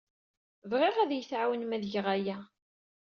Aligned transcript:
Bɣiɣ 0.69 0.95
ad 0.97 1.11
iyi-tɛawnem 1.13 1.71
ad 1.75 1.83
geɣ 1.93 2.05
aya. 2.15 2.37